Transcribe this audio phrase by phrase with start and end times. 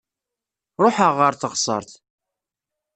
[0.83, 1.91] Ruḥaɣ ɣer teɣsert.